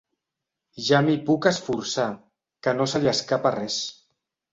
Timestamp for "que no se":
2.69-3.03